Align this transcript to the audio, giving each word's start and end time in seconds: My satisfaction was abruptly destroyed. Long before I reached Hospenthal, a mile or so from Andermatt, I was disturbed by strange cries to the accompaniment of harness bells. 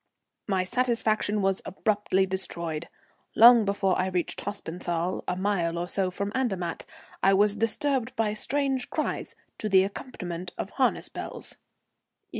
My 0.47 0.63
satisfaction 0.63 1.43
was 1.43 1.61
abruptly 1.63 2.25
destroyed. 2.25 2.89
Long 3.35 3.65
before 3.65 3.99
I 3.99 4.07
reached 4.07 4.39
Hospenthal, 4.41 5.23
a 5.27 5.35
mile 5.35 5.77
or 5.77 5.87
so 5.87 6.09
from 6.09 6.31
Andermatt, 6.33 6.87
I 7.21 7.35
was 7.35 7.55
disturbed 7.55 8.15
by 8.15 8.33
strange 8.33 8.89
cries 8.89 9.35
to 9.59 9.69
the 9.69 9.83
accompaniment 9.83 10.53
of 10.57 10.71
harness 10.71 11.07
bells. 11.09 11.57